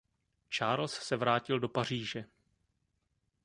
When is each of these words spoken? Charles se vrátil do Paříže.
Charles 0.49 0.89
se 0.93 1.15
vrátil 1.17 1.59
do 1.59 1.69
Paříže. 1.69 2.25